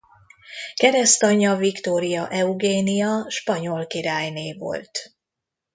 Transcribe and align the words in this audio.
Keresztanyja 0.75 1.55
Viktória 1.55 2.29
Eugénia 2.29 3.25
spanyol 3.29 3.87
királyné 3.87 4.53
volt. 4.53 5.13